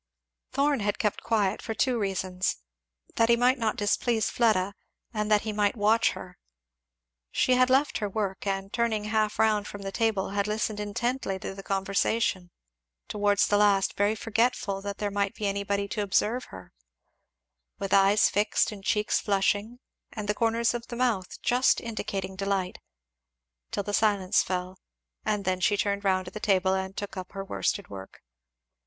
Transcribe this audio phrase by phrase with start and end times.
[0.51, 2.55] Thorn had kept quiet, for two reasons
[3.17, 4.73] that he might not displease Fleda,
[5.13, 6.39] and that he might watch her.
[7.29, 11.37] She had left her work, and turning half round from the table had listened intently
[11.37, 12.49] to the conversation,
[13.07, 16.73] towards the last very forgetful that there might be anybody to observe her,
[17.77, 19.77] with eyes fixed, and cheeks flushing,
[20.13, 22.79] and the corners of the mouth just indicating delight,
[23.69, 24.79] till the silence fell;
[25.25, 28.23] and then she turned round to the table and took up her worsted work.